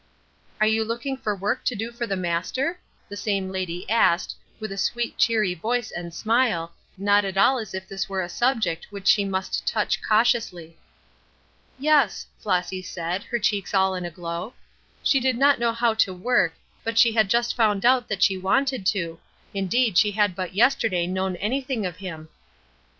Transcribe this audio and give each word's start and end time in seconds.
"Are 0.59 0.65
you 0.65 0.83
looking 0.83 1.15
for 1.15 1.35
work 1.35 1.63
to 1.65 1.75
do 1.75 1.91
for 1.91 2.07
the 2.07 2.15
Master?" 2.15 2.79
the 3.07 3.15
same 3.15 3.51
lady 3.51 3.87
asked, 3.87 4.35
with 4.59 4.71
a 4.71 4.75
sweet 4.79 5.15
cheery 5.15 5.53
voice 5.53 5.91
and 5.91 6.11
smile, 6.11 6.73
not 6.97 7.23
at 7.23 7.37
all 7.37 7.59
as 7.59 7.75
if 7.75 7.87
this 7.87 8.09
were 8.09 8.23
a 8.23 8.27
subject 8.27 8.87
which 8.89 9.07
she 9.07 9.23
must 9.23 9.67
touch 9.67 10.01
cautiously. 10.01 10.75
"Yes," 11.77 12.25
Flossy 12.39 12.81
said, 12.81 13.21
her 13.25 13.37
cheeks 13.37 13.75
all 13.75 13.93
in 13.93 14.03
a 14.03 14.09
glow. 14.09 14.55
"She 15.03 15.19
did 15.19 15.37
not 15.37 15.59
know 15.59 15.71
how 15.71 15.93
to 15.93 16.15
work, 16.15 16.53
she 16.95 17.11
had 17.13 17.27
but 17.27 17.31
just 17.31 17.55
found 17.55 17.85
out 17.85 18.07
that 18.07 18.23
she 18.23 18.39
wanted 18.39 18.87
to; 18.87 19.19
indeed 19.53 19.99
she 19.99 20.13
had 20.13 20.35
but 20.35 20.55
yesterday 20.55 21.05
known 21.05 21.35
anything 21.35 21.85
of 21.85 21.97
Him." 21.97 22.29